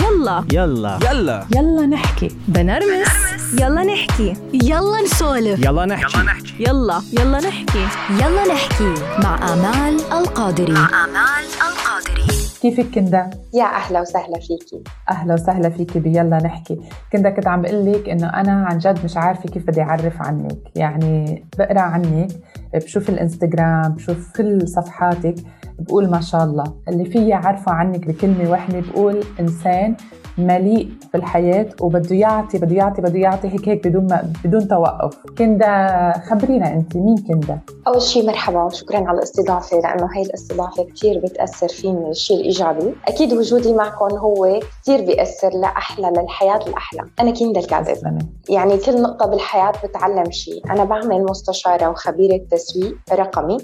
[0.00, 0.44] يلا.
[0.52, 0.98] يلا.
[1.10, 1.46] يلا.
[1.56, 2.28] يلا نحكي.
[2.48, 3.08] بنرمس.
[3.60, 4.34] يلا نحكي.
[4.52, 5.64] يلا نسولف.
[5.64, 6.18] يلا نحكي.
[6.60, 7.38] يلا يلا.
[7.40, 7.86] نحكي.
[8.10, 8.94] يلا نحكي.
[9.18, 11.91] مع آمال القادري مع آمال القادري
[12.62, 14.82] كيفك كندا؟ يا أهلا وسهلا فيكي.
[15.10, 16.80] أهلا وسهلا فيكي بيلا نحكي.
[17.12, 20.58] كندا كنت عم بقول لك إنه أنا عن جد مش عارفة كيف بدي أعرف عنك.
[20.74, 22.28] يعني بقرأ عنك
[22.74, 25.34] بشوف الإنستغرام بشوف كل صفحاتك
[25.78, 26.64] بقول ما شاء الله.
[26.88, 29.94] اللي فيي عارفة عنك بكلمة واحدة بقول إنسان
[30.38, 35.18] مليء بالحياة وبده يعطي بده يعطي بده يعطي هيك هيك بدون ما بدون توقف.
[35.38, 41.18] كندا خبرينا أنت مين كندا؟ أول شيء مرحبا وشكرا على الاستضافة لأنه هي الاستضافة كثير
[41.18, 47.00] بتأثر فيني الشيء الايجابي أكيد وجودي معكم هو كثير بيأثر لأحلى للحياة الأحلى.
[47.20, 48.28] أنا كندا الكاذب.
[48.48, 50.70] يعني كل نقطة بالحياة بتعلم شيء.
[50.70, 53.56] أنا بعمل مستشارة وخبيرة تسويق رقمي.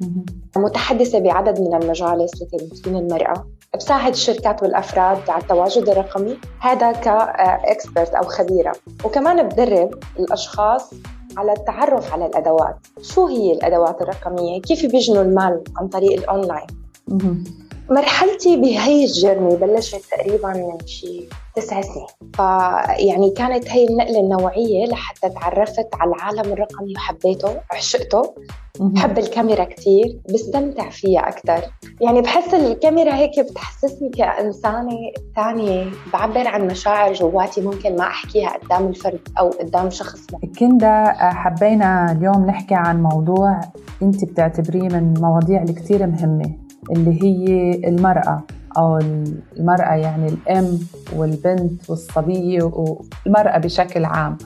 [0.00, 0.24] مهم.
[0.56, 3.46] متحدثة بعدد من المجالس لتمكين المرأة.
[3.76, 6.13] بساعد الشركات والأفراد على التواجد الرقمي.
[6.60, 8.72] هذا كإكسبرت أو خبيرة.
[9.04, 10.90] وكمان بدرب الأشخاص
[11.36, 12.76] على التعرف على الأدوات.
[13.02, 16.66] شو هي الأدوات الرقمية؟ كيف بيجنوا المال عن طريق الأونلاين؟
[17.08, 17.44] مهم.
[17.90, 25.28] مرحلتي بهي الجيرني بلشت تقريبا من شي تسع سنين فيعني كانت هي النقلة النوعية لحتى
[25.28, 28.34] تعرفت على العالم الرقمي وحبيته وعشقته
[28.80, 28.92] مهم.
[28.92, 31.60] بحب الكاميرا كتير بستمتع فيها أكتر
[32.00, 34.96] يعني بحس الكاميرا هيك بتحسسني كإنسانة
[35.36, 40.38] تانية بعبر عن مشاعر جواتي ممكن ما أحكيها قدام الفرد أو قدام شخص ما.
[40.58, 43.60] كندا آه، حبينا اليوم نحكي عن موضوع
[44.02, 48.42] انت بتعتبريه من المواضيع اللي كتير مهمة اللي هي المرأة
[48.78, 48.98] أو
[49.58, 50.78] المرأة يعني الأم
[51.16, 54.38] والبنت والصبية والمرأة بشكل عام.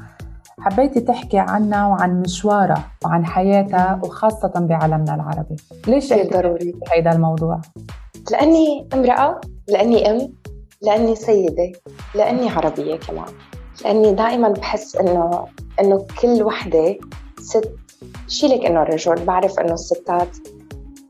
[0.61, 5.57] حبيتي تحكي عنها وعن مشوارها وعن حياتها وخاصة بعالمنا العربي.
[5.87, 6.75] ليش ضروري.
[6.93, 7.61] هيدا الموضوع؟
[8.33, 10.33] لأني امرأة لأني أم
[10.83, 11.73] لأني سيدة
[12.15, 13.33] لأني عربية كمان.
[13.85, 15.45] لأني دائما بحس إنه
[15.81, 16.99] إنه كل وحدة
[17.41, 17.71] ست
[18.29, 20.37] شيلك إنه الرجل بعرف إنه الستات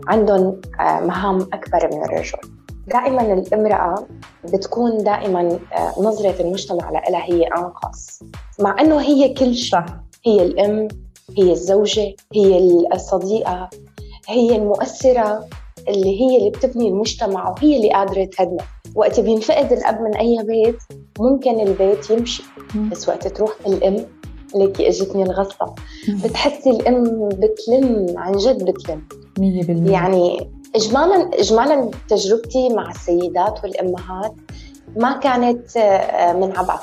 [0.07, 2.39] عندهم آه، مهام أكبر من الرجل.
[2.87, 4.07] دائما الامرأة
[4.45, 8.21] بتكون دائما آه، نظرة المجتمع لها هي أنقص
[8.61, 9.85] مع إنه هي كل شيء.
[10.27, 10.89] هي الأم
[11.39, 13.71] هي الزوجة هي الصديقة.
[14.29, 15.49] هي المؤثرة
[15.89, 18.65] اللي هي اللي بتبني المجتمع وهي اللي قادرة تهدمه.
[18.95, 20.79] وقت بينفقد الأب من أي بيت
[21.21, 22.43] ممكن البيت يمشي.
[22.91, 24.07] بس وقت تروح الأم
[24.55, 25.75] ليكي اجتني الغصة
[26.09, 26.19] مم.
[26.25, 29.03] بتحسي الأم بتلم عن جد بتلم.
[29.39, 29.93] مية بالمية.
[29.93, 34.33] يعني إجمالا إجمالا تجربتي مع السيدات والأمهات
[34.97, 36.81] ما كانت آه، من عبث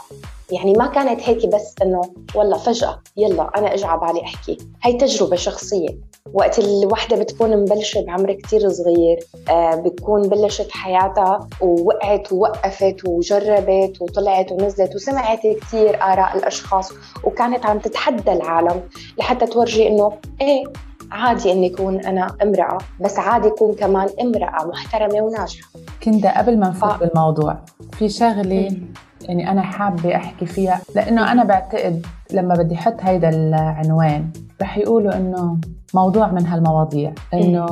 [0.51, 2.01] يعني ما كانت هيك بس إنه
[2.35, 4.57] والله فجأة يلا أنا اجى على بالي أحكي.
[4.83, 5.89] هي تجربة شخصية.
[6.33, 9.19] وقت الوحدة بتكون مبلشة بعمر كتير صغير
[9.49, 16.91] آه بتكون بلشت حياتها ووقعت ووقفت وجربت وطلعت ونزلت وسمعت كتير آراء الأشخاص
[17.23, 18.81] وكانت عم تتحدى العالم
[19.17, 20.63] لحتى تورجي إنه إيه
[21.11, 25.69] عادي إني أكون أنا امرأة بس عادي أكون كمان امرأة محترمة وناجحة.
[26.03, 26.97] كندا قبل ما نفوت آه.
[26.97, 27.57] بالموضوع
[27.93, 28.77] في شغلة
[29.29, 34.29] يعني أنا حابة أحكي فيها لأنه أنا بعتقد لما بدي أحط هيدا العنوان
[34.61, 35.57] رح يقولوا إنه
[35.93, 37.65] موضوع من هالمواضيع إنه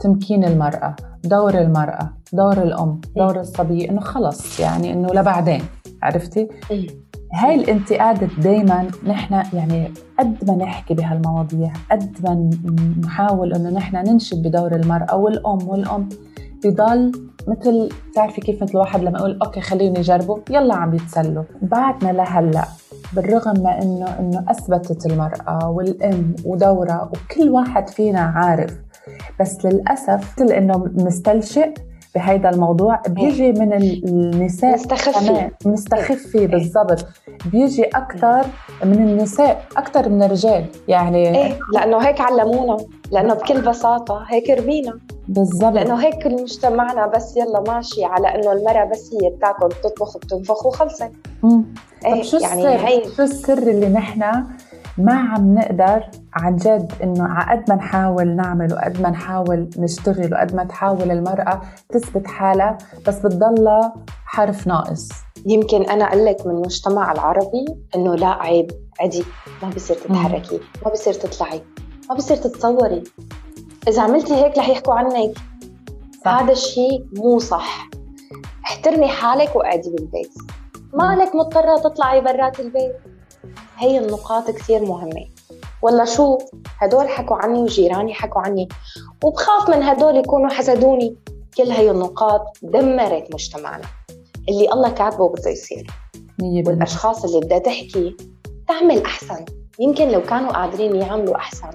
[0.00, 5.62] تمكين المرأة دور المرأة دور الأم دور الصبي إنه خلص يعني إنه لبعدين
[6.02, 6.48] عرفتي؟
[7.32, 12.50] هاي الانتقادة دايما نحن يعني قد ما نحكي بهالمواضيع قد ما
[13.04, 16.08] نحاول إنه نحن ننشد بدور المرأة والأم والأم.
[16.64, 17.12] بضل
[17.48, 21.44] مثل بتعرفي كيف مثل الواحد لما يقول أوكي خليني يجربوا يلا عم يتسلوا.
[21.62, 22.64] بعدنا لهلأ
[23.12, 28.78] بالرغم ما إنه إنه أثبتت المرأة والأم ودورها وكل واحد فينا عارف
[29.40, 31.74] بس للأسف مثل إنه مستلشق
[32.14, 37.06] بهيدا الموضوع بيجي من ال- النساء مستخفي كمان مستخف فيه بالضبط.
[37.52, 38.46] بيجي أكثر
[38.84, 40.64] من النساء أكثر من الرجال.
[40.88, 41.58] يعني إيه.
[41.74, 42.76] لأنه هيك علمونا
[43.10, 44.98] لأنه بكل بساطة هيك ربينا.
[45.28, 45.72] بالضبط.
[45.74, 51.10] لأنه هيك مجتمعنا بس يلا ماشي على إنه المرأة بس هي بتاكل بتطبخ وبتنفخ وخلصت.
[52.06, 54.22] إيه طب شو يعني السر؟ هي شو السر اللي نحن
[54.98, 60.54] ما عم نقدر عن جد إنه قد ما نحاول نعمل وقد ما نحاول نشتغل وقد
[60.54, 63.94] ما تحاول المرأة تثبت حالها بس بتضلها
[64.24, 65.08] حرف ناقص.
[65.46, 67.64] يمكن أنا أقول لك من المجتمع العربي
[67.96, 68.70] إنه لا عيب
[69.00, 69.24] عدي
[69.62, 71.62] ما بصير تتحركي ما بصير تطلعي
[72.10, 73.02] ما بصير تتصوري.
[73.88, 75.38] إذا عملتي هيك رح يحكوا عنك.
[76.24, 76.30] صح.
[76.30, 77.88] هذا الشيء مو صح.
[78.64, 80.32] احترمي حالك وقعدي بالبيت.
[80.94, 82.92] ما لك مضطرة تطلعي برات البيت.
[83.80, 85.26] هي النقاط كثير مهمة.
[85.82, 86.38] ولا شو؟
[86.78, 88.68] هدول حكوا عني وجيراني حكوا عني.
[89.24, 91.16] وبخاف من هدول يكونوا حسدوني.
[91.56, 93.84] كل هي النقاط دمرت مجتمعنا.
[94.48, 95.90] اللي الله كاتبه بده يصير.
[96.42, 98.16] والأشخاص اللي بدها تحكي
[98.68, 99.44] تعمل أحسن.
[99.78, 101.70] يمكن لو كانوا قادرين يعملوا أحسن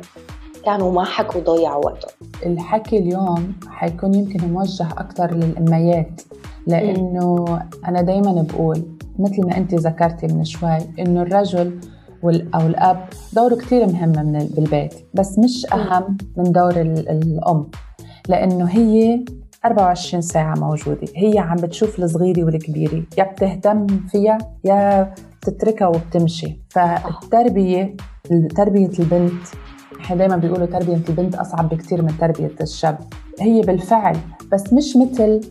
[0.65, 2.11] كانوا ما حكوا ضيعوا وقتهم.
[2.45, 6.21] الحكي اليوم حيكون يمكن موجه أكثر للأميات.
[6.67, 7.45] لأنه
[7.87, 8.83] أنا دايما بقول
[9.19, 11.79] مثل ما أنت ذكرتي من شوي إنه الرجل
[12.23, 17.09] وال- أو الأب دوره كتير مهم من ال- بالبيت بس مش أهم من دور ال-
[17.09, 17.67] الأم
[18.29, 19.25] لأنه هي
[19.65, 26.59] 24 ساعة موجودة هي عم بتشوف الصغيرة والكبيرة يا بتهتم فيها يا بتتركها وبتمشي.
[26.69, 27.95] فالتربية
[28.55, 29.43] تربية البنت
[30.01, 32.97] إحنا دايما بيقولوا تربية البنت أصعب بكتير من تربية الشاب.
[33.39, 34.17] هي بالفعل
[34.51, 35.41] بس مش مثل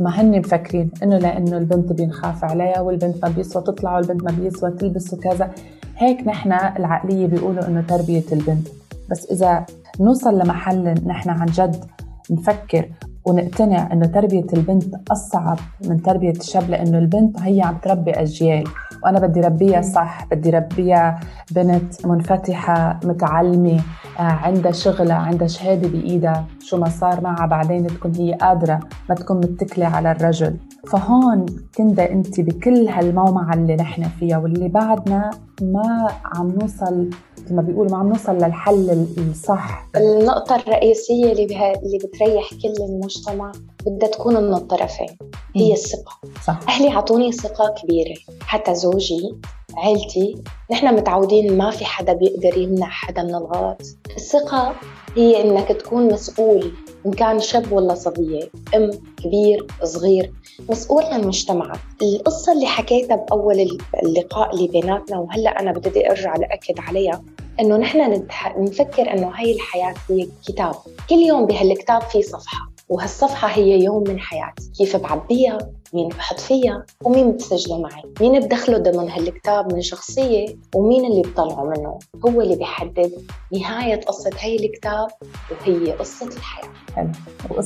[0.00, 4.70] ما هن مفكرين إنه لأنه البنت بينخاف عليها والبنت ما بيسوى تطلع والبنت ما بيسوى
[4.70, 5.50] تلبس وكذا.
[5.96, 8.68] هيك نحن العقلية بيقولوا إنه تربية البنت.
[9.10, 9.66] بس إذا
[10.00, 11.84] نوصل لمحل نحن عن جد
[12.30, 12.88] نفكر
[13.24, 18.64] ونقتنع إنه تربية البنت أصعب من تربية الشاب لأنه البنت هي عم تربي أجيال.
[19.04, 21.20] وأنا بدي ربيها صح بدي ربيها
[21.50, 23.80] بنت منفتحة متعلمة
[24.18, 26.46] آه، عندها شغلة عندها شهادة بإيدها.
[26.60, 30.56] شو ما صار معها بعدين تكون هي قادرة ما تكون متكلة على الرجل.
[30.92, 31.46] فهون
[31.76, 35.30] كندا انت بكل هالمومعة اللي نحن فيها واللي بعدنا
[35.62, 39.88] ما عم نوصل مثل ما بيقولوا ما عم نوصل للحل الصح.
[39.96, 43.52] النقطة الرئيسية اللي بها اللي بتريح كل المجتمع
[43.86, 45.16] بدها تكون من الطرفين
[45.56, 46.12] هي الثقة.
[46.46, 46.60] صح.
[46.68, 49.34] أهلي عطوني ثقة كبيرة حتى زوجي
[49.76, 53.82] عيلتي نحن متعودين ما في حدا بيقدر يمنع حدا من الغلط.
[54.16, 54.74] الثقة
[55.16, 56.72] هي إنك تكون مسؤول
[57.06, 60.32] إن كان شاب ولا صبية أم كبير صغير
[60.70, 66.80] مسؤول عن مجتمعك القصة اللي حكيتها بأول اللقاء اللي بيناتنا وهلأ أنا بدي أرجع لأكد
[66.80, 67.22] عليها
[67.60, 68.26] إنه نحن.
[68.56, 70.74] نفكر إنه هاي الحياة هي كتاب.
[71.10, 74.70] كل يوم بهالكتاب في صفحة وهالصفحة هي يوم من حياتي.
[74.78, 75.58] كيف بعبيها
[75.94, 81.64] مين بحط فيها ومين بتسجله معي؟ مين بدخله ضمن هالكتاب من شخصية ومين اللي بطلعه
[81.64, 83.12] منه؟ هو اللي بيحدد
[83.52, 85.08] نهاية قصة هاي الكتاب
[85.50, 86.70] وهي قصة الحياة.
[86.96, 87.08] حلو.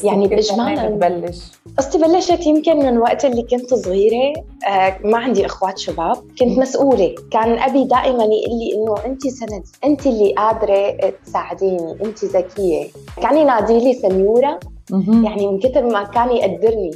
[0.05, 1.39] يعني بإجمالا- بتبلش؟
[1.79, 4.33] قصتي بلشت يمكن من وقت اللي كنت صغيرة.
[4.69, 6.17] آه ما عندي إخوات شباب.
[6.39, 7.15] كنت مسؤولة.
[7.31, 9.65] كان أبي دائما يقول لي إنه أنت سند.
[9.85, 11.93] أنت اللي قادرة تساعديني.
[12.05, 12.87] أنت ذكية.
[13.23, 14.61] كان ينادي لي سنيورة.
[14.91, 16.91] يعني من كثر ما كان يقدرني.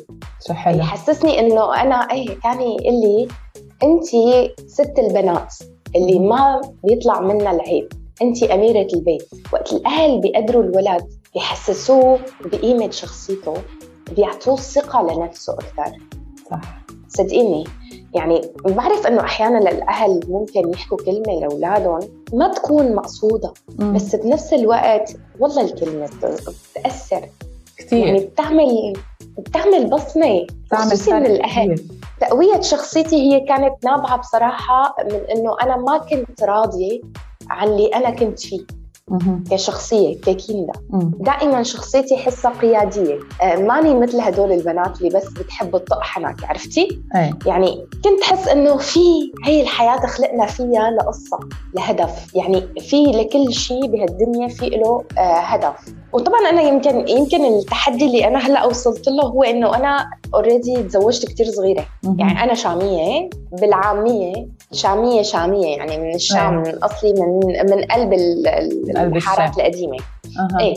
[0.47, 0.79] شو حلو.
[0.79, 3.29] يحسسني إنه أنا إيه كان يقول لي
[3.83, 4.07] انت
[4.67, 5.55] ست البنات
[5.97, 7.89] اللي ما بيطلع منها العيب.
[8.23, 9.29] انت أميرة البيت.
[9.53, 13.55] وقت الأهل بيقدروا الولد بيحسسوه بقيمة شخصيته
[14.17, 15.97] بيعطوه الثقه لنفسه أكثر
[16.51, 16.61] صح.
[17.09, 17.65] صدقيني.
[18.15, 22.01] يعني بعرف إنه أحيانا الاهل ممكن يحكوا كلمة لأولادهم
[22.33, 23.95] ما تكون مقصودة مم.
[23.95, 26.09] بس بنفس الوقت والله الكلمة
[26.77, 27.29] بتأثر.
[27.83, 28.93] كثير يعني بتعمل
[29.39, 31.81] بتعمل بصمة تعمل خصوصي من الاهل.
[32.21, 37.01] تقوية شخصيتي هي كانت نابعة بصراحة من إنه أنا ما كنت راضية
[37.51, 38.61] عن اللي أنا كنت فيه.
[39.09, 39.45] مهم.
[39.51, 40.73] كشخصية ككيندا.
[41.21, 47.03] دائما شخصيتي حسها قيادية آه، ماني مثل هدول البنات اللي بس بتحب تطق حنك عرفتي؟
[47.17, 51.39] إيه يعني كنت حس إنه في هي الحياة خلقنا فيها لقصة
[51.75, 58.07] لهدف يعني في لكل شيء بهالدنيا في له آه، هدف وطبعا أنا يمكن يمكن التحدي
[58.07, 61.85] اللي أنا هلأ وصلت له هو إنه أنا اوريدي تزوجت كتير صغيرة.
[62.19, 63.31] يعني أنا شامية
[63.61, 66.69] بالعامية شامية شامية يعني من الشام أيوة.
[66.75, 69.67] من أصلي من من قلب ال- ال- قلب الحارات الشام.
[69.67, 69.97] القديمة
[70.39, 70.61] أها.
[70.61, 70.75] إيه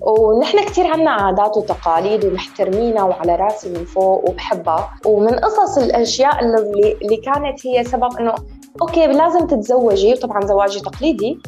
[0.00, 6.92] ونحن كتير عنا عادات وتقاليد ومحترمينها وعلى راسي من فوق وبحبها ومن قصص الأشياء اللي,
[7.02, 8.34] اللي كانت هي سبب إنه
[8.82, 11.38] okay لازم تتزوجي وطبعا زواجي تقليدي.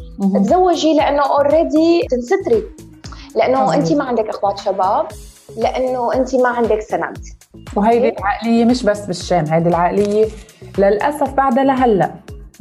[0.44, 2.62] تزوجي لأنه already تنستري
[3.36, 3.74] لأنه.
[3.74, 5.06] انت ما عندك أخوات شباب
[5.56, 7.18] لأنه انت ما عندك سند.
[7.76, 10.26] وهيدي العقلية مش بس بالشام هيدي العقلية
[10.78, 12.10] للأسف بعدها لهلأ.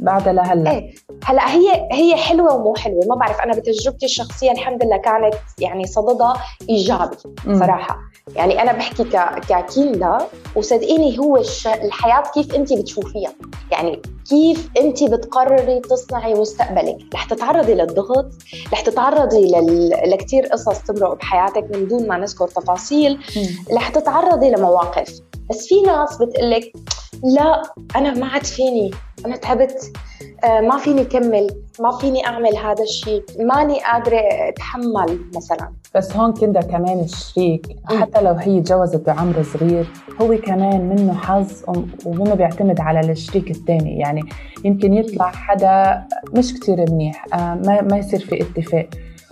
[0.00, 0.70] بعدها لهلا.
[0.70, 0.94] إيه.
[1.24, 3.00] هلا هي هي حلوة ومو حلوة.
[3.08, 6.34] ما بعرف أنا بتجربتي الشخصية الحمد لله كانت يعني صددها
[6.68, 7.58] إيجابي مم.
[7.58, 7.98] صراحة.
[8.36, 10.18] يعني أنا بحكي ك ككيندا
[10.56, 11.66] وصدقيني هو الش...
[11.66, 13.32] الحياة كيف انت بتشوفيها.
[13.72, 16.98] يعني كيف انت بتقرري تصنعي مستقبلك.
[17.14, 18.26] رح تتعرضي للضغط
[18.72, 19.90] رح تتعرضي لل...
[20.10, 23.18] لكثير قصص تمرق بحياتك من دون ما نذكر تفاصيل.
[23.72, 25.20] رح تتعرضي لمواقف.
[25.50, 26.72] بس في ناس بتقلك
[27.24, 27.62] لا
[27.96, 28.90] أنا ما عاد فيني.
[29.26, 29.92] أنا تعبت.
[30.44, 31.46] آه، ما فيني كمل
[31.80, 35.72] ما فيني أعمل هذا الشيء ماني قادرة أتحمل مثلا.
[35.94, 37.66] بس هون كندا كمان الشريك.
[37.84, 39.86] حتى لو هي تجوزت بعمر صغير
[40.22, 43.98] هو كمان منه حظ وم- ومنه بيعتمد على الشريك الثاني.
[43.98, 44.22] يعني
[44.64, 46.04] يمكن يطلع حدا
[46.36, 47.24] مش كتير منيح.
[47.34, 48.86] آه، ما, ما يصير في اتفاق.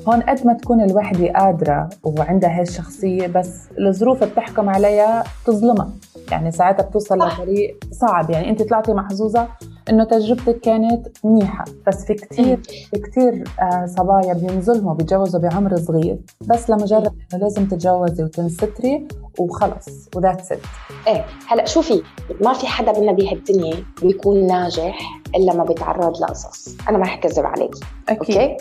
[0.09, 5.91] هون قد ما تكون الوحدة قادرة وعندها هاي الشخصية بس الظروف بتحكم عليها تظلمها
[6.31, 8.31] يعني ساعتها بتوصل لطريق صعب.
[8.31, 9.49] يعني أنت طلعتي محظوظة
[9.91, 12.57] إنه تجربتك كانت منيحة بس في كثير
[12.91, 16.19] في كثير آه صبايا بينظلموا بيتجوزوا بعمر صغير.
[16.47, 20.61] بس لمجرد إنه لازم تتجوزي وتنستري وخلص وذاتس ات
[21.07, 22.03] إيه هلا شوفي
[22.41, 26.77] ما في حدا منا بهالدنيا بيكون ناجح إلا ما بيتعرض لقصص.
[26.89, 27.75] أنا ما رح كذب عليك
[28.09, 28.37] أكيد.
[28.37, 28.57] أوكي؟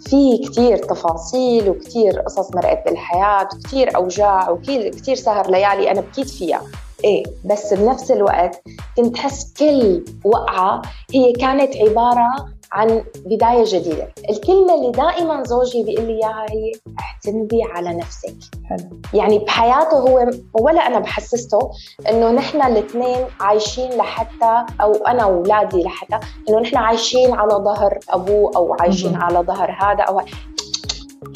[0.00, 6.62] في كثير تفاصيل وكثير قصص مرقت بالحياة وكثير أوجاع وكثير سهر ليالي أنا بكيت فيها.
[7.04, 8.62] إيه بس بنفس الوقت
[8.96, 10.82] كنت حس كل وقعة
[11.14, 17.62] هي كانت عبارة عن بداية جديدة، الكلمة اللي دائما زوجي بيقول لي اياها هي اعتمدي
[17.62, 18.36] على نفسك.
[18.70, 21.70] حلو يعني بحياته هو ولا أنا بحسسته
[22.10, 28.50] إنه نحن الاثنين عايشين لحتى أو أنا واولادي لحتى إنه نحن عايشين على ظهر أبوه
[28.56, 29.22] أو عايشين مهم.
[29.22, 30.20] على ظهر هذا أو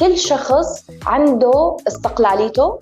[0.01, 2.79] كل شخص عنده استقلاليته.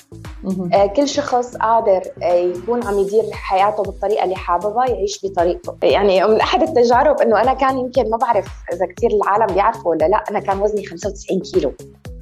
[0.72, 6.26] آه، كل شخص قادر آه، يكون عم يدير حياته بالطريقة اللي حاببها يعيش بطريقته يعني
[6.26, 10.24] من أحد التجارب إنه أنا كان يمكن ما بعرف إذا كثير العالم بيعرفوا ولا لا
[10.30, 11.72] أنا كان وزني 95 كيلو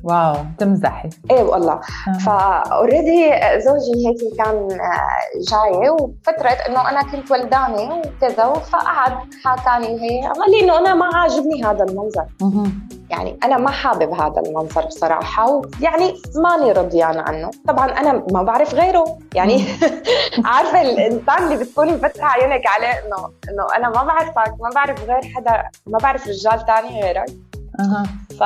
[0.06, 1.08] wow تمزحي.
[1.30, 1.72] إيه والله.
[2.08, 2.18] آه.
[2.18, 9.12] ف already زوجي هيك كان آه، جاي وفترة إنه أنا كنت ولدانه وكذا فقعد
[9.44, 12.24] حكاني وهي قال لي إنه أنا ما عاجبني هذا المنظر.
[13.10, 17.50] يعني أنا ما حابب هذا المنظر بصراحة ويعني ماني رضيانة عنه.
[17.68, 19.18] طبعا أنا ما بعرف غيره.
[19.34, 19.64] يعني
[20.44, 25.20] عارفة الإنسان اللي بتكوني مفتحه عيونك عليه إنه إنه أنا ما بعرفك ما بعرف غير
[25.36, 27.26] حدا ما بعرف رجال تاني غيرك.
[28.30, 28.42] ف...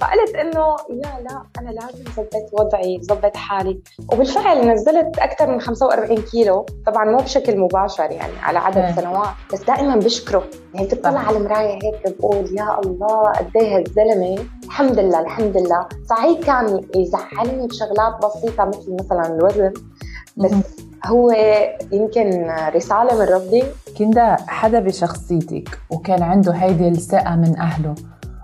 [0.00, 3.80] فقلت إنه لا لا أنا لازم ظبط وضعي ظبط حالي.
[4.12, 6.66] وبالفعل نزلت أكثر من 45 كيلو.
[6.86, 8.94] طبعا مو بشكل مباشر يعني على عدد إيه.
[8.94, 10.44] سنوات بس دائما بشكره.
[10.74, 11.20] يعني بتطلع.
[11.20, 14.44] على المراية هيك بقول يا الله قد إيه هالزلمة.
[14.64, 15.86] الحمد لله الحمد لله.
[16.10, 19.72] صحيح كان يزعلني بشغلات بسيطة مثل مثلا الوزن
[20.36, 20.50] بس.
[21.06, 21.30] هو
[21.92, 23.64] يمكن رسالة من ربي.
[23.98, 27.94] كندا حدا بشخصيتك وكان عنده هيدي الثقة من أهله.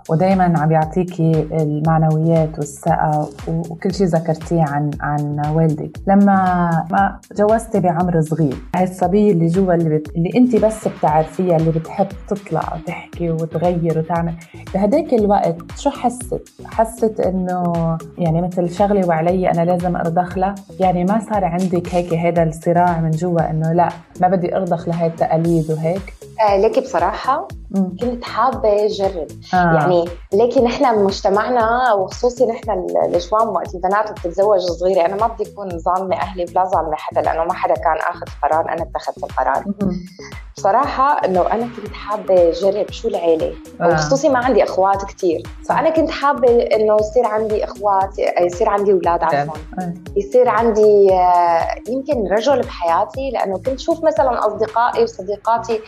[0.09, 8.21] ودايما عم يعطيكي المعنويات والثقة وكل شيء ذكرتيه عن عن والدك لما ما جوزتي بعمر
[8.21, 10.09] صغير هاي الصبية اللي جوا اللي, بت...
[10.15, 14.33] اللي انت بس بتعرفيها اللي بتحب تطلع وتحكي وتغير وتعمل
[14.73, 17.73] بهداك الوقت شو حست؟ حست إنه
[18.17, 23.01] يعني مثل شغلي وعلي أنا لازم ارضخ لها يعني ما صار عندك هيك هذا الصراع
[23.01, 23.89] من جوا إنه لا
[24.21, 26.13] ما بدي أرضخ لهي التقاليد وهيك
[26.49, 27.95] آه ليكي بصراحة مم.
[28.01, 29.57] كنت حابة أجرب آه.
[29.57, 35.69] يعني ليكي نحن بمجتمعنا وخصوصي نحن النسوان وقت البنات بتتزوج صغيرة أنا ما بدي أكون
[35.79, 40.05] ظالمة أهلي ولا ظالمة حدا لأنه ما حدا كان آخذ قرار أنا اتخذت القرار مهم.
[40.57, 43.87] بصراحة إنه أنا كنت حابة أجرب شو العيلة آه.
[43.87, 49.23] وخصوصي ما عندي أخوات كثير فأنا كنت حابة إنه يصير عندي إخوات يصير عندي أولاد
[49.23, 49.93] عفوا آه.
[50.15, 55.81] يصير عندي آه، يمكن رجل بحياتي لأنه كنت شوف مثلا أصدقائي وصديقاتي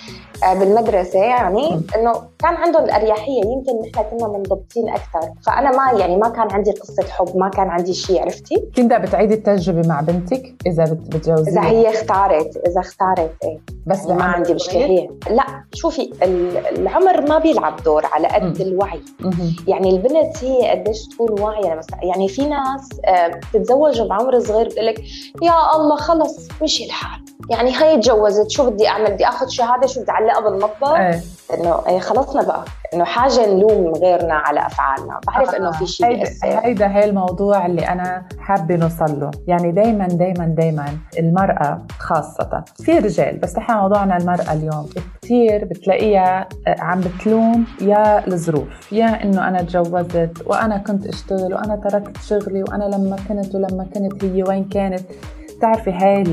[0.44, 1.82] آه، بالمدرسة يعني.
[1.96, 5.32] إنه كان عندهم الأريحية يمكن نحن كنا منضبطين أكثر.
[5.46, 9.34] فأنا ما يعني ما كان عندي قصة حب ما كان عندي شيء عرفتي؟ كندا بتعيدي
[9.34, 13.60] التجربة مع بنتك إذا بت- بتجوزيها؟ إذا هي اختارت إذا اختارت إيه.
[13.88, 15.44] بس ما بعمر عندي؟ مشكلة هي لا
[15.74, 18.68] شوفي ال- العمر ما بيلعب دور على قد مم.
[18.68, 19.02] الوعي.
[19.20, 19.56] مهم.
[19.68, 22.90] يعني البنت هي قديش تكون واعية مثلا يعني في ناس
[23.54, 25.00] بتتزوج بعمر صغير بتقول لك
[25.42, 27.22] يا الله خلص مشي الحال.
[27.50, 31.22] يعني هي تجوزت شو بدي أعمل؟ بدي آخذ شهادة شو بدي أعلقها بالمطبخ؟ إيه.
[31.54, 35.20] إنه إيه خلصنا بقى إنه حاجة نلوم غيرنا على أفعالنا.
[35.28, 36.08] بعرف إنه في شيء
[36.44, 39.32] هيدا هيدا هي الموضوع اللي أنا حابة نوصل له.
[39.48, 40.86] يعني دائما دائما دائما
[41.20, 42.64] المرأة خاصة.
[42.84, 44.90] في رجال بس نحن موضوعنا المرأة اليوم.
[45.22, 48.94] كثير بتلاقيها آه، عم بتلوم يا الظروف.
[48.94, 54.24] يا إنه أنا تجوزت وأنا كنت أشتغل وأنا تركت شغلي وأنا لما كنت ولما كنت
[54.24, 55.02] هي وين كانت.
[55.60, 56.24] بتعرفي هاي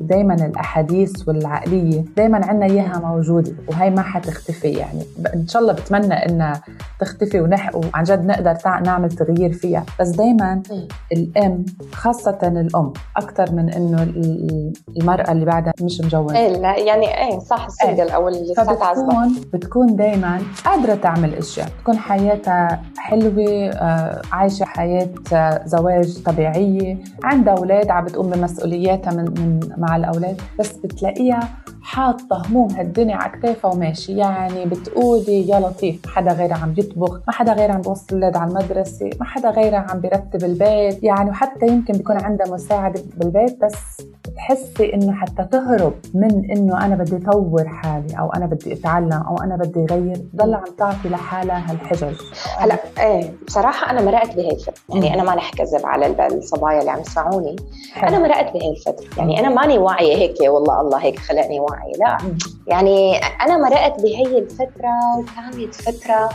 [0.00, 5.02] دائما الأحاديث والعقلية دائما عندنا إياها موجودة وهي ما حتختفي يعني.
[5.34, 6.52] إن شاء الله بتمنى إنها
[7.00, 9.84] تختفي ونح وعن جد نقدر نعمل تغيير فيها.
[10.00, 10.88] بس دائما مم.
[11.12, 16.36] الأم خاصة الأم أكثر من إنه ال- المرأة اللي بعدها مش مجوزة.
[16.36, 21.68] إيه لا يعني إيه صح السنجل أو اللي فبتكون بتكون دائما قادرة تعمل أشياء.
[21.82, 27.81] تكون حياتها حلوة آه، عايشة حياة آه، زواج طبيعية عندها أولاد.
[27.90, 31.48] عم بتقوم بمسؤولياتها من, من مع الأولاد بس بتلاقيها
[31.82, 34.16] حاطة هموم هالدنيا على كتافها وماشي.
[34.16, 38.36] يعني بتقولي يا لطيف ما حدا غيرها عم بيطبخ ما حدا غيرها عم بوصل الأولاد
[38.36, 41.02] على المدرسة ما حدا غيرها عم بيرتب البيت.
[41.04, 46.94] يعني وحتى يمكن بيكون عندها مساعدة بالبيت بس بتحسي إنه حتى تهرب من إنه أنا
[46.94, 51.70] بدي اطور حالي أو أنا بدي أتعلم أو أنا بدي اغير ضل عم تعطي لحالها
[51.70, 52.14] هالحجج.
[52.58, 54.74] هلا إيه بصراجه أنا مرقت بهي الفترة.
[54.88, 57.56] يعني أنا ما رح كذب على الصبايا اللي عم يسمعوني.
[58.02, 59.06] أنا مرقت بهي الفترة.
[59.18, 62.18] يعني أنا ماني واعية هيك والله الله هيك خلقني واعيه لا
[62.66, 66.30] يعني أنا مرقت بهي الفترة وكانت فترة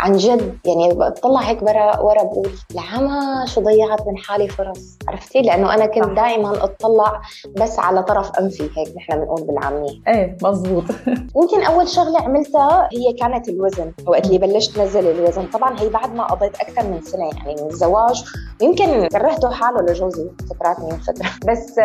[0.00, 5.42] عن جد يعني بطلع هيك ورا ورا بقول العمى شو ضيعت من حالي فرص؟ عرفتي؟
[5.42, 7.20] لأنه أنا كنت دائما أطلع
[7.60, 10.00] بس على طرف أنفي هيك نحن بنقول بالعامية.
[10.08, 10.84] إيه مزبوط
[11.36, 13.92] يمكن أول شغلة عملتها هي كانت الوزن.
[14.06, 15.46] وقت اللي بلشت نزل الوزن.
[15.46, 18.24] طبعا هي بعد ما قضيت أكثر من سنة يعني من الزواج
[18.62, 21.28] يمكن كرهته حاله لجوزي فترات من الفترة.
[21.52, 21.80] بس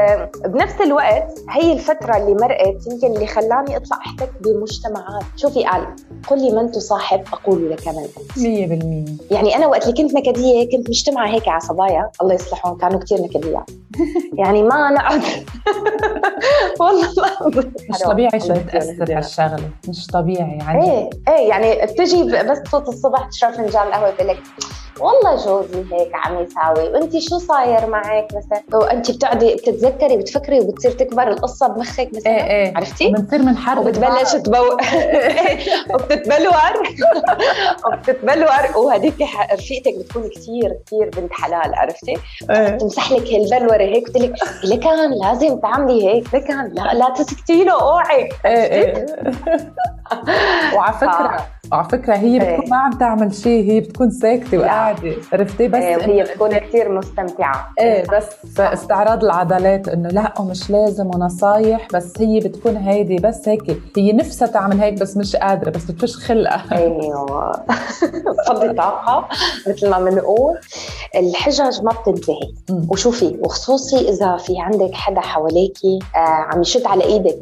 [0.45, 5.23] بنفس الوقت هي الفترة اللي مرقت يمكن اللي خلاني أطلع أحتك بمجتمعات.
[5.35, 5.95] شوفي قال
[6.29, 9.09] قل لي من تصاحب أقول لك من أنت.
[9.29, 12.99] 100% يعني أنا وقت اللي كنت نكدية كنت مجتمعة هيك على صبايا الله يصلحهم كانوا
[12.99, 13.69] كثير نكديات
[14.39, 15.21] يعني ما نقعد
[16.79, 17.07] والله
[17.89, 23.27] مش طبيعي شو بتأثر هالشغله مش طبيعي يعني إيه إيه يعني بتجي بس تفوت الصبح
[23.29, 24.39] تشرب فنجان قهوة بتقول لك
[24.99, 26.89] والله جوزي هيك عم يساوي.
[26.89, 32.43] وانت شو صاير معك مثلا وانت بتقعدي بتتذكري بتفكري وبتصير تكبر القصة بمخك مثلا إيه
[32.43, 32.73] إيه.
[32.77, 34.63] عرفتي؟ بنصير من حرب وبتبلش تبو
[35.93, 36.53] وبتتبلور.
[37.85, 38.77] وبتتبلور.
[38.77, 39.15] وهديك
[39.53, 42.17] رفيقتك بتكون كثير كثير بنت حلال عرفتي؟
[42.49, 42.67] إيه.
[42.77, 44.33] تمسح لك هالبلورة هيك بتقول لك
[44.63, 48.29] لكان لازم تعملي هيك لكان لا لا تسكتي له اوعي.
[48.45, 49.05] إيه إيه.
[50.75, 52.69] وعلى فكرة وعلى فكرة هي بتكون إيه.
[52.69, 55.13] ما عم تعمل شيء هي بتكون ساكتة وقاعدة.
[55.33, 57.73] عرفتي؟ بس إيه وهي بتكون كثير مستمتعة.
[57.79, 63.77] إيه بس استعراض العضلات إنه لا ومش لازم ونصايح بس هي بتكون هيدي بس هيك.
[63.97, 66.65] هي نفسها تعمل هيك بس مش قادرة بس بتفش خلقها.
[66.77, 67.51] أيوه.
[68.47, 69.27] فضي طاقة
[69.67, 70.57] مثل ما بنقول.
[71.15, 72.53] الحجج ما بتنتهي.
[72.89, 77.41] وشوفي وخصوصي إذا في عندك حدا حواليكي آه عم يشد على إيدك.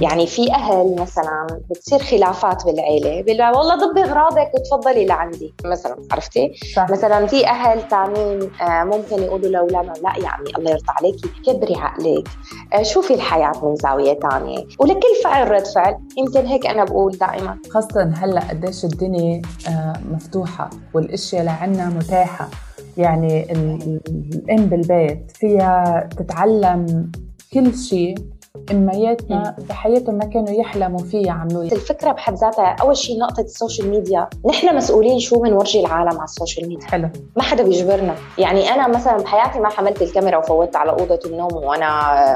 [0.00, 5.54] يعني في أهل مثلا بتصير خلافات بالعيلة بيقولوا والله ضبي أغراضك وتفضلي لعندي.
[5.64, 6.90] مثلا عرفتي؟ صح.
[6.90, 12.28] مثلا في أهل ثانيين آه، ممكن يقولوا لأولادهم لا يعني الله يرضى عليكي كبري عقلك
[12.74, 15.98] آه، شوفي الحياة من زاوية ثانية ولكل فعل رد فعل.
[16.18, 17.58] يمكن هيك أنا بقول دائما.
[17.70, 22.48] خاصة هلأ قديش الدنيا آه، مفتوحة والأشياء لعنا متاحة.
[22.96, 27.12] يعني الأم بالبيت فيها تتعلم
[27.54, 28.14] كل شيء
[28.70, 33.90] امياتنا بحياتهم ما كانوا يحلموا فيه يعملوها الفكرة بحد ذاتها أول شيء نقطة ال social
[33.90, 37.08] media نحن مسؤولين شو بنورجي العالم على ال social media حلو.
[37.36, 38.14] ما حدا بيجبرنا.
[38.38, 41.86] يعني أنا مثلا بحياتي ما حملت الكاميرا وفوتت على أوضة النوم وأنا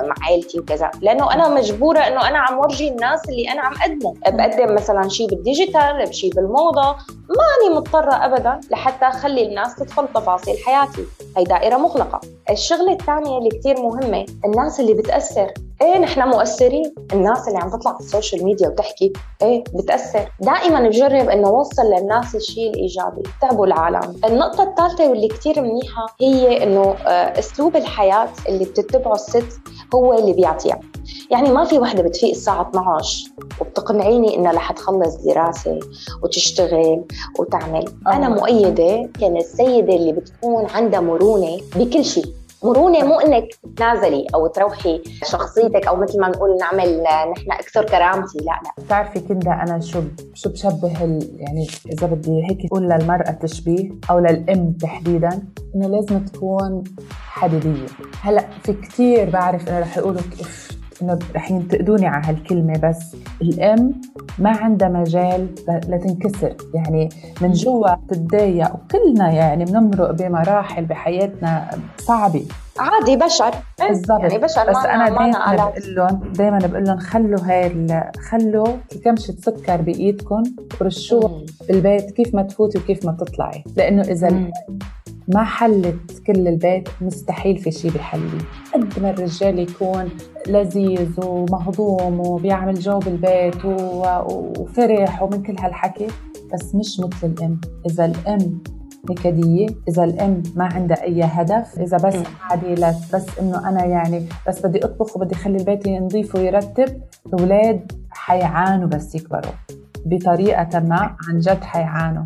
[0.02, 0.90] مع عائلتي وكذا.
[1.02, 4.14] لأنه أنا مجبورة إنه أنا عم ورجي الناس اللي أنا عم أقدمه.
[4.26, 6.96] بقدم مثلا شيء بال digital شيء بالموضة.
[7.28, 11.04] ماني مضطرة ابدا لحتى أخلي الناس تدخل تفاصيل حياتي.
[11.36, 12.20] هي دائرة مغلقة.
[12.50, 15.52] الشغلة الثانية اللي كثير مهمة الناس اللي بتأثر.
[15.82, 16.94] إيه نحن مؤثرين.
[17.12, 20.32] الناس اللي عم تطلع على ال social media وتحكي إيه بتأثر.
[20.40, 23.22] دائما نجرب إنه نوصل للناس الشيء الإيجابي.
[23.40, 24.16] تعبوا العالم.
[24.24, 29.60] النقطة الثالثة واللي كثير منيحة هي إنه آه، أسلوب الحياة اللي بتتبعه الست
[29.94, 30.80] هو اللي بيعطيها.
[31.30, 33.28] يعني ما في وحدة بتفيق الساعة 12
[33.60, 35.78] وبتقنعيني انها رح تخلص دراسة
[36.22, 37.04] وتشتغل
[37.38, 37.84] وتعمل.
[38.06, 38.16] أوه.
[38.16, 42.26] أنا مؤيدة كان السيدة اللي بتكون عندها مرونة بكل شيء.
[42.66, 48.38] مرونة مو إنك تتنازلي أو تروحي شخصيتك أو مثل ما نقول نعمل نحن أكثر كرامتي
[48.38, 48.84] لا لا.
[48.84, 50.00] بتعرفي كندا أنا شو
[50.34, 50.88] شو بشبه
[51.38, 55.42] يعني إذا بدي هيك أقول للمرأة تشبيه أو للأم تحديدا
[55.74, 56.84] إنه لازم تكون
[57.20, 57.86] حديديه
[58.20, 60.20] هلأ في كثير بعرف انه رح يقولوا
[61.02, 64.00] إنه رح ينتقدوني على هالكلمة بس الأم
[64.38, 66.56] ما عندها مجال لتنكسر.
[66.74, 67.08] يعني
[67.42, 72.44] من جوا بتتضايق وكلنا يعني بنمرق بمراحل بحياتنا صعبة.
[72.78, 73.54] عادي بشر.
[73.88, 74.20] بالضبط.
[74.20, 78.66] يعني بشر بس أنا دائما بقول لهم دائما بقول لهم خلوا هاي خلوا
[79.04, 80.42] كمشة سكر بايدكم
[80.80, 83.64] ورشوه بالبيت كيف ما تفوتي وكيف ما تطلعي.
[83.76, 84.50] لأنه إذا
[85.34, 88.38] ما حلت كل البيت مستحيل في شيء بيحليه
[88.74, 90.08] قد ما الرجال يكون
[90.48, 96.06] لذيذ ومهضوم وبيعمل جو بالبيت وفرح ومن كل هالحكي
[96.54, 97.60] بس مش مثل الأم.
[97.86, 98.58] إذا الأم
[99.10, 104.66] نكدية إذا الأم ما عندها أي هدف إذا بس قاعدة بس إنه أنا يعني بس
[104.66, 109.52] بدي أطبخ وبدي أخلي البيت نظيف ويرتب الأولاد حيعانوا بس يكبروا.
[110.06, 112.24] بطريقة ما عن جد حيعانوا.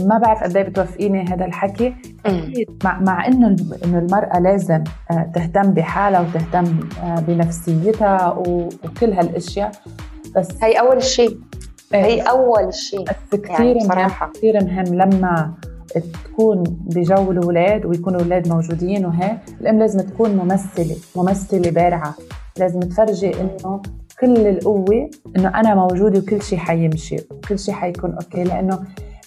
[0.00, 1.94] ما بعرف قد إيه بتوافقيني هذا الحكي.
[2.26, 9.70] أكيد مع, مع إنه إنه المرأة لازم آه، تهتم بحالها وتهتم آه، بنفسيتها وكل هالأشياء.
[10.36, 11.38] بس هي أول شيء.
[11.94, 12.04] إيه.
[12.04, 13.02] هي أول شيء.
[13.04, 15.52] بس كثير يعني مهم كثير مهم لما
[16.24, 22.14] تكون بجو الأولاد ويكونوا الاولاد موجودين وهيك الأم لازم تكون ممثلة ممثلة بارعة.
[22.58, 23.82] لازم تفرجي إنه
[24.20, 28.44] كل القوة إنه أنا موجودة وكل شيء حيمشي وكل شيء حيكون أوكي.
[28.44, 28.78] لأنه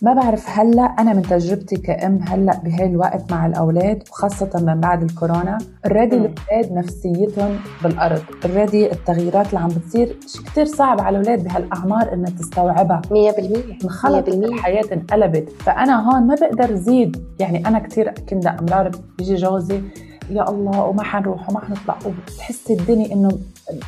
[0.02, 5.04] ما بعرف هلأ أنا من تجربتي كأم هلأ بهي الوقت مع الأولاد وخاصة من بعد
[5.04, 8.22] الكورونا already الأولاد نفسيتهم بالأرض.
[8.46, 13.02] already التغييرات اللي عم بتصير شيء كثير صعب على الأولاد بهالأعمار انها تستوعبها.
[13.12, 15.50] 100% انخلطت الحياة انقلبت.
[15.50, 17.18] فأنا هون ما بقدر زيد.
[17.40, 19.82] يعني أنا كثير كنت أمرار بيجي جوزي
[20.30, 21.98] يا الله وما حنروح وما حنطلع.
[22.06, 23.30] وبتحسي الدنيا إنه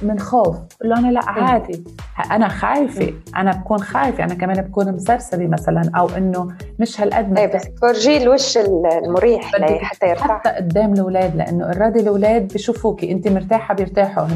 [0.02, 1.84] من خوف له أنا لا عادي.
[2.32, 3.14] أنا خايفة.
[3.38, 4.24] أنا بكون خايفة.
[4.24, 6.48] أنا كمان بكون مسرسبة مثلا أو إنه
[6.80, 9.52] مش هالقد إيه بس تفرجيه الوش المريح
[9.84, 10.32] حتى يرتاح.
[10.32, 14.28] حتى قدام الأولاد لأنه already الأولاد بشوفوكي انت مرتاحة بيرتاحوا.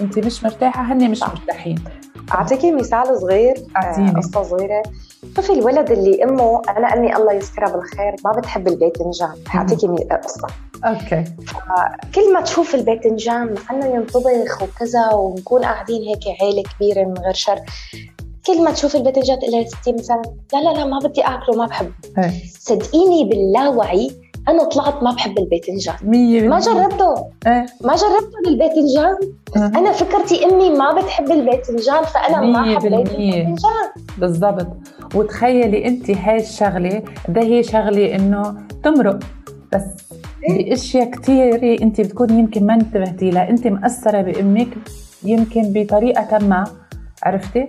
[0.00, 1.84] انت مش مرتاحة هن مش مرتاحين.
[2.34, 4.10] أعطيكي مثال صغير أعطيني.
[4.10, 4.82] قصة صغيرة.
[5.36, 9.86] شوفي الولد اللي أمه أنا أمي الله يذكرها بالخير ما بتحب الباذنجان حاعطيكي
[10.24, 10.46] قصة.
[10.84, 11.24] okay.
[12.14, 17.60] كل ما تشوف الباذنجان إنه ينطبخ وكذا ونكون قاعدين هيك عيلة كبيرة من غير شر.
[18.46, 20.22] كل ما تشوف الباذنجان تقول لها ستي مثلا
[20.52, 21.92] لا لا لا ما بدي آكله ما بحبه.
[22.58, 24.10] صدقيني باللاوعي
[24.48, 25.94] أنا طلعت ما بحب الباذنجان
[26.48, 27.14] ما جربته.
[27.46, 27.66] إيه.
[27.80, 29.16] ما جربته بالباذنجان
[29.56, 33.56] أنا فكرتي امي ما بتحب الباذنجان فأنا ما حبيت الباذنجان
[34.18, 34.66] بالضبط.
[35.14, 39.18] وتخيلي انت هاي الشغلة ده هي شغلة إنه تمرق.
[39.72, 43.50] بس إيه؟ باشياء كثيره أنت بتكون يمكن ما انتبهتي لها.
[43.50, 44.68] أنت مأثره بأمك
[45.24, 46.64] يمكن بطريقة ما
[47.22, 47.66] عرفتي؟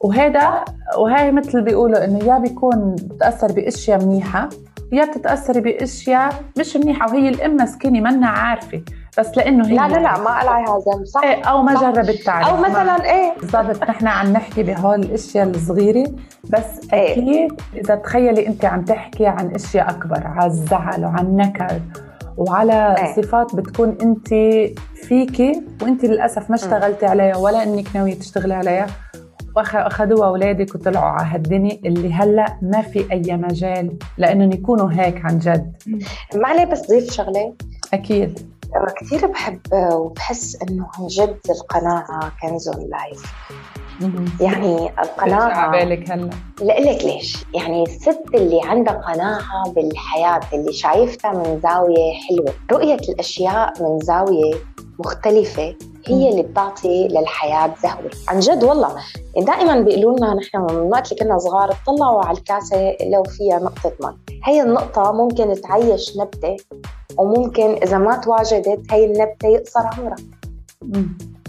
[0.00, 0.64] وهذا
[0.98, 4.48] وهي مثل بيقولوا إنه يا بيكون تاثر بأشياء منيحة
[4.92, 8.82] يا بتتاثري بأشياء مش منيحة وهي الأم مسكينة منا عارفة
[9.18, 9.74] بس لأنه هي.
[9.74, 12.48] لا لا لا ما قلعها ذنب صح؟ إيه أو ما جربت تعرف.
[12.48, 13.32] أو مثلا إيه.
[13.40, 16.12] بالضبط نحن عم نحكي بهول الأشياء الصغيرة
[16.50, 21.82] بس إيه؟ أكيد إذا تخيلي أنت عم تحكي عن أشياء أكبر على الزعل وعن النكد
[22.36, 24.28] وعلى إيه؟ صفات بتكون انت
[24.94, 28.86] فيكي وانت للأسف ما اشتغلتي عليها ولا انك ناوية تشتغلي عليها.
[29.56, 35.38] واخذوها اولادك وطلعوا على هالدنيا اللي هلأ ما في أي مجال لأنهم يكونوا هيك عن
[35.38, 35.72] جد.
[36.34, 37.54] ما عليه بس ضيف شغلة؟
[37.92, 38.38] أكيد.
[39.00, 39.60] كثير بحب
[39.92, 43.34] وبحس إنه عن جد القناعة كنز اللايف
[44.40, 46.30] يعني القناعة بالك هلا؟
[46.62, 53.72] لك ليش؟ يعني الست اللي عندها قناعة بالحياة اللي شايفتها من زاوية حلوة رؤية الأشياء
[53.82, 54.54] من زاوية
[54.98, 55.74] مختلفة
[56.06, 58.10] هي اللي بتعطي للحياة زهوة.
[58.28, 58.96] عن جد والله
[59.36, 63.92] دائما بيقولوا لنا نحن من وقت اللي كنا صغار اطلعوا على الكاسة لو فيها نقطة
[64.00, 64.16] مي.
[64.44, 66.56] هي النقطة ممكن تعيش نبتة
[67.18, 70.16] وممكن إذا ما تواجدت هي النبتة يقصر عمرها.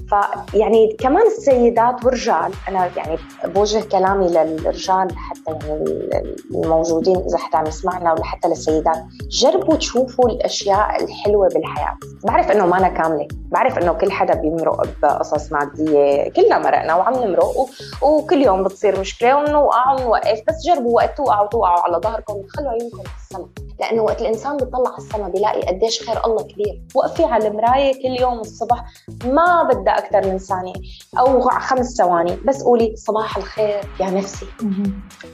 [0.09, 6.07] فيعني كمان السيدات والرجال أنا يعني بوجه كلامي للرجال حتى يعني
[6.55, 9.03] الموجودين إذا حتى عم يسمعنا ولا حتى للسيدات.
[9.29, 11.97] جربوا تشوفوا الأشياء الحلوة بالحياة.
[12.23, 17.13] بعرف إنه ما أنا كاملة بعرف إنه كل حدا بيمرق بقصص مادية كلنا مرقنا وعم
[17.13, 17.67] نمرق
[18.01, 22.99] وكل يوم بتصير مشكلة ونوقع ونوقف بس جربوا وقت توقعوا توقعوا على ظهركم خلوا عيونكم
[22.99, 26.81] على السما لأنه وقت الإنسان بيطلع على السما بيلاقي قديش خير الله كبير.
[26.95, 28.85] وقفي على المراية كل يوم الصبح
[29.25, 30.73] ما بدها أكثر من ثانية
[31.19, 34.45] أو خمس ثواني بس قولي صباح الخير يا نفسي.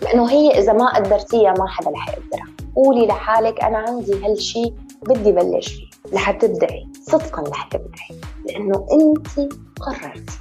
[0.01, 2.47] لأنه هي إذا ما قدرتيها ما حدا رح يقدرها.
[2.75, 5.87] قولي لحالك أنا عندي هالشيء بدي بلش فيه.
[6.13, 10.39] لحتبدعي صدقا لحتبدعي لأنه أنت قررتي.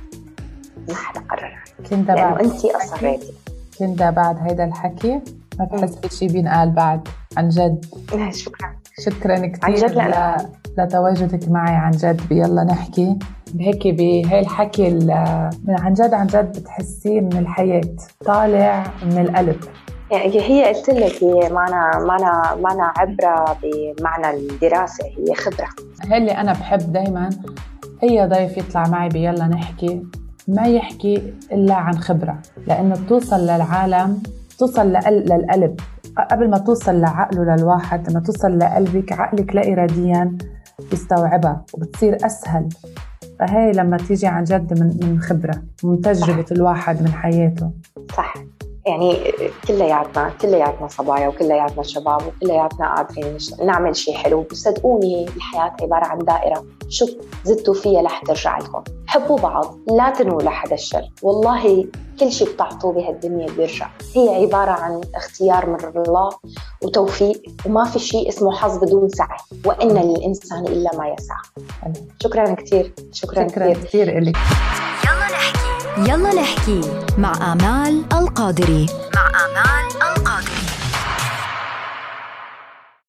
[0.88, 3.32] ما حدا قرر كنت لأنه أنت أصريتي.
[3.78, 5.20] كنت بعد هيدا الحكي.
[5.60, 7.84] ما بحس في شيء بينقال بعد عن جد.
[8.32, 8.76] شكرا.
[9.04, 10.82] شكرا كثير عن جد ل...
[10.82, 12.28] لتواجدك معي عن جد.
[12.28, 13.18] بيلا نحكي.
[13.60, 17.96] هيك بهي الحكي من عن جد عن جد بتحسيه من الحياة.
[18.24, 19.56] طالع من القلب.
[20.10, 25.68] يعني هي قلت لك هي معنى معنى معنى عبرة بمعنى الدراسة هي خبرة.
[26.04, 27.30] هي اللي أنا بحب دايما.
[28.02, 30.02] أي ضيف يطلع معي بيلا نحكي.
[30.48, 34.22] ما يحكي إلا عن خبرة لأنه بتوصل للعالم
[34.60, 35.80] توصل للقلب.
[36.30, 40.38] قبل ما توصل لعقله للواحد لما توصل لقلبك عقلك لا إراديا
[40.90, 42.68] بيستوعبها وبتصير أسهل.
[43.38, 46.52] فهي لما تيجي عن جد من من خبرة من تجربة صح.
[46.52, 47.70] الواحد من حياته.
[48.16, 48.34] صح.
[48.90, 49.32] يعني
[49.68, 54.46] كلياتنا كلياتنا صبايا وكلياتنا شباب وكلياتنا قادرين نعمل شيء حلو.
[54.50, 56.64] وصدقوني الحياة عبارة عن دائرة.
[56.88, 57.06] شو
[57.44, 58.82] زدتوا فيها رح ترجع لكم.
[59.06, 61.02] حبوا بعض لا تنوا لحدا الشر.
[61.22, 61.86] والله
[62.20, 63.88] كل شيء بتعطوه بهالدنيا بيرجع.
[64.16, 66.30] هي عبارة عن اختيار من الله
[66.82, 69.38] وتوفيق وما في شيء اسمه حظ بدون سعي.
[69.66, 71.92] وإن للإنسان إلا ما يسعى.
[72.22, 74.36] شكرا كثير شكرا, شكرا كثير كثير لك
[76.08, 76.80] يلا نحكي
[77.18, 78.86] مع آمال القادري.
[79.14, 79.99] مع آمال